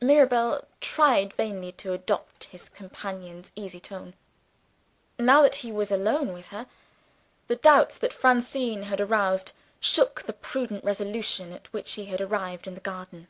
[0.00, 4.14] Mirabel tried vainly to adopt his companion's easy tone.
[5.18, 6.66] Now that he was alone with her,
[7.48, 12.66] the doubts that Francine had aroused shook the prudent resolution at which he had arrived
[12.66, 13.28] in the garden.